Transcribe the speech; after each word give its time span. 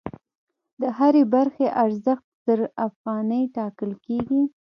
د 0.81 0.83
هرې 0.97 1.23
برخې 1.35 1.67
ارزښت 1.83 2.25
زر 2.45 2.59
افغانۍ 2.87 3.43
ټاکل 3.57 3.91
کېږي 4.05 4.41